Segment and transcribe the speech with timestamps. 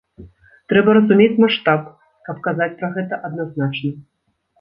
[0.71, 1.81] Трэба разумець маштаб,
[2.29, 3.93] каб казаць пра гэта адназначна.